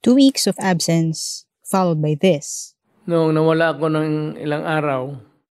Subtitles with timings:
[0.00, 2.72] Two weeks of absence, followed by this.
[3.04, 5.12] Nung nawala ako ng ilang araw,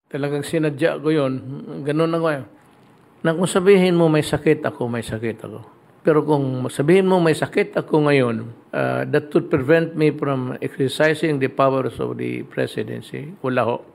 [0.10, 1.38] talagang sinadya ko yun.
[1.86, 2.44] Ganun ako eh.
[3.22, 5.62] Na kung sabihin mo may sakit ako, may sakit ako.
[6.02, 11.38] Pero kung sabihin mo may sakit ako ngayon, uh, that would prevent me from exercising
[11.38, 13.38] the powers of the presidency.
[13.46, 13.86] Wala ho.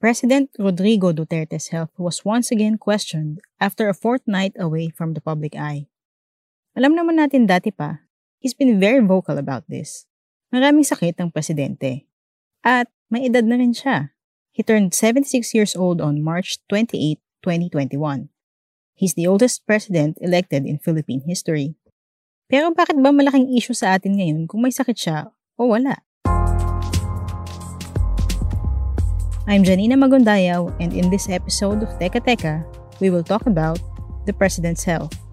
[0.00, 5.52] President Rodrigo Duterte's health was once again questioned after a fortnight away from the public
[5.52, 5.84] eye.
[6.72, 8.05] Alam naman natin dati pa,
[8.38, 10.06] he's been very vocal about this.
[10.52, 12.06] Maraming sakit ang presidente.
[12.62, 14.14] At may edad na rin siya.
[14.52, 18.32] He turned 76 years old on March 28, 2021.
[18.96, 21.76] He's the oldest president elected in Philippine history.
[22.48, 25.18] Pero bakit ba malaking issue sa atin ngayon kung may sakit siya
[25.60, 26.00] o wala?
[29.46, 32.66] I'm Janina Magundayaw, and in this episode of Teka Teka,
[32.98, 33.78] we will talk about
[34.26, 35.25] the President's health.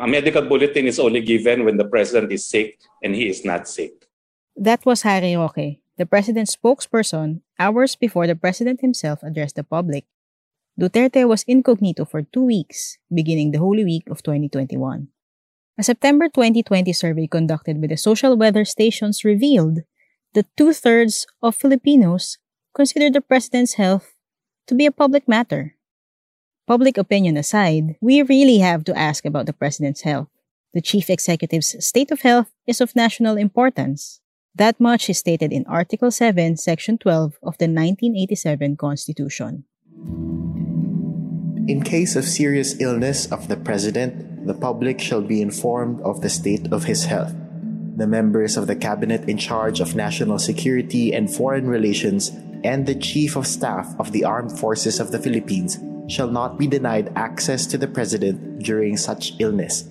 [0.00, 3.68] A medical bulletin is only given when the President is sick and he is not
[3.68, 4.08] sick.
[4.56, 10.06] That was Harry Roque, the President's spokesperson, hours before the President himself addressed the public.
[10.80, 15.08] Duterte was incognito for two weeks, beginning the Holy Week of 2021.
[15.76, 19.80] A September 2020 survey conducted by the social weather stations revealed
[20.32, 22.38] that two thirds of Filipinos
[22.74, 24.16] consider the president's health
[24.66, 25.76] to be a public matter.
[26.70, 30.28] Public opinion aside, we really have to ask about the president's health.
[30.72, 34.20] The chief executive's state of health is of national importance.
[34.54, 39.64] That much is stated in Article 7, Section 12 of the 1987 Constitution.
[41.66, 46.30] In case of serious illness of the president, the public shall be informed of the
[46.30, 47.34] state of his health.
[47.96, 52.30] The members of the cabinet in charge of national security and foreign relations
[52.62, 55.76] and the chief of staff of the armed forces of the Philippines
[56.10, 59.88] shall not be denied access to the president during such illness.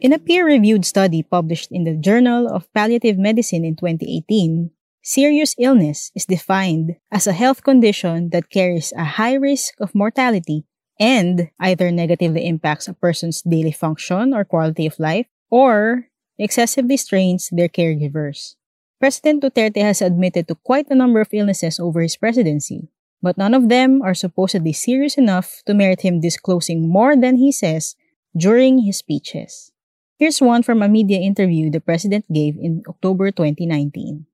[0.00, 4.70] In a peer reviewed study published in the Journal of Palliative Medicine in 2018,
[5.02, 10.66] serious illness is defined as a health condition that carries a high risk of mortality
[10.98, 17.48] and either negatively impacts a person's daily function or quality of life or excessively strains
[17.52, 18.56] their caregivers.
[18.98, 22.88] President Duterte has admitted to quite a number of illnesses over his presidency,
[23.22, 27.54] but none of them are supposedly serious enough to merit him disclosing more than he
[27.54, 27.96] says
[28.36, 29.72] during his speeches.
[30.18, 34.26] Here's one from a media interview the president gave in October 2019.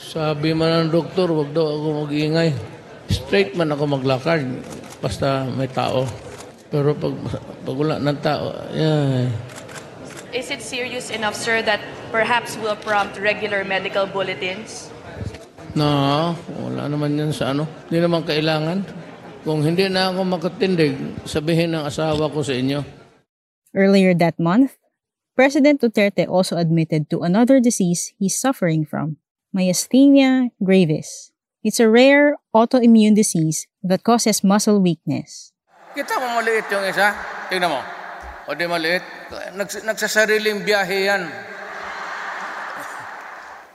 [0.00, 2.56] Sabi man ng doktor, wag daw ako mag-iingay.
[3.12, 4.42] Straight man ako maglakad.
[5.00, 6.04] basta may tao.
[6.70, 7.14] Pero pag,
[7.66, 9.26] pag wala ng tao, yeah.
[10.30, 11.82] Is it serious enough, sir, that
[12.14, 14.94] perhaps will prompt regular medical bulletins?
[15.78, 17.66] No, wala naman yan sa ano.
[17.86, 18.82] Hindi naman kailangan.
[19.46, 22.82] Kung hindi na ako makatindig, sabihin ng asawa ko sa inyo.
[23.72, 24.76] Earlier that month,
[25.38, 29.16] President Duterte also admitted to another disease he's suffering from,
[29.54, 31.32] myasthenia gravis.
[31.64, 35.54] It's a rare autoimmune disease that causes muscle weakness.
[35.94, 37.14] Kita mo maliit yung isa?
[37.48, 37.80] Tingnan mo.
[38.50, 39.06] O di maliit?
[39.54, 41.22] Nags, nagsasariling biyahe yan.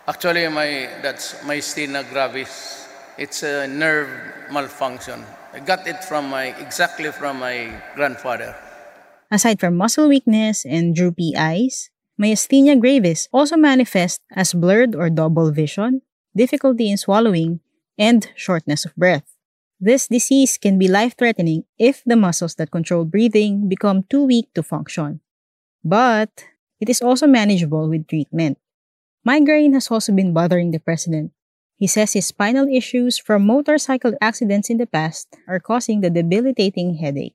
[0.07, 2.85] Actually, my, that's myasthenia gravis.
[3.17, 4.09] It's a nerve
[4.51, 5.25] malfunction.
[5.51, 8.53] I got it from my, exactly from my grandfather.
[9.31, 11.89] Aside from muscle weakness and droopy eyes,
[12.21, 16.03] myasthenia gravis also manifests as blurred or double vision,
[16.37, 17.61] difficulty in swallowing,
[17.97, 19.25] and shortness of breath.
[19.79, 24.53] This disease can be life threatening if the muscles that control breathing become too weak
[24.53, 25.22] to function.
[25.84, 26.46] But
[26.79, 28.59] it is also manageable with treatment.
[29.25, 31.33] Migraine has also been bothering the president.
[31.81, 37.01] He says his spinal issues from motorcycle accidents in the past are causing the debilitating
[37.01, 37.33] headache.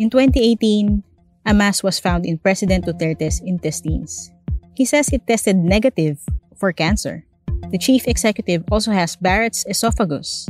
[0.00, 1.04] In 2018,
[1.44, 4.32] a mass was found in President Duterte's intestines.
[4.74, 6.24] He says it tested negative
[6.56, 7.26] for cancer.
[7.68, 10.48] The chief executive also has Barrett's esophagus,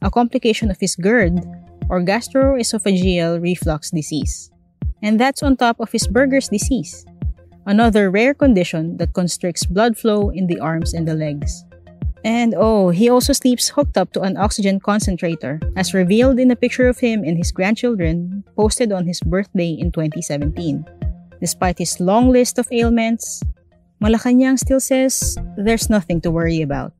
[0.00, 1.42] a complication of his GERD
[1.90, 4.52] or gastroesophageal reflux disease.
[5.02, 7.04] And that's on top of his Buerger's disease,
[7.68, 11.64] another rare condition that constricts blood flow in the arms and the legs.
[12.24, 16.56] And oh, he also sleeps hooked up to an oxygen concentrator, as revealed in a
[16.56, 20.82] picture of him and his grandchildren posted on his birthday in 2017.
[21.40, 23.44] Despite his long list of ailments,
[24.02, 26.92] Malacanang still says there's nothing to worry about.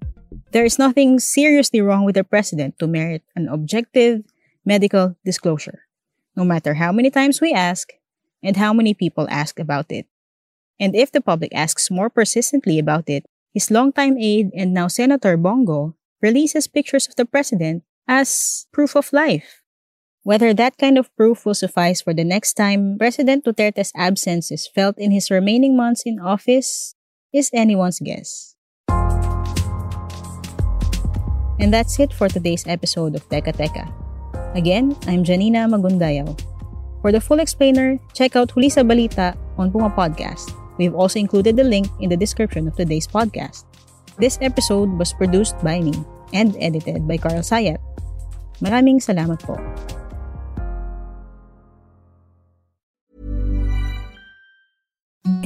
[0.53, 4.23] There is nothing seriously wrong with the president to merit an objective
[4.64, 5.88] medical disclosure,
[6.37, 7.91] no matter how many times we ask
[8.43, 10.06] and how many people ask about it.
[10.81, 15.37] And if the public asks more persistently about it, his longtime aide and now Senator
[15.37, 19.63] Bong Go releases pictures of the president as proof of life.
[20.23, 24.69] Whether that kind of proof will suffice for the next time President Duterte's absence is
[24.69, 26.95] felt in his remaining months in office
[27.33, 28.55] is anyone's guess.
[31.59, 33.91] And that's it for today's episode of Teka Teka.
[34.55, 36.39] Again, I'm Janina Magundayaw.
[37.03, 40.55] For the full explainer, check out Huli Balita on Puma Podcast.
[40.79, 43.67] We've also included the link in the description of today's podcast.
[44.17, 45.95] This episode was produced by me
[46.33, 47.79] and edited by Carl Sayat.
[48.63, 49.59] Maraming salamat po.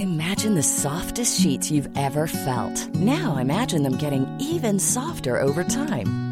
[0.00, 2.88] Imagine the softest sheets you've ever felt.
[2.96, 6.31] Now imagine them getting even softer over time.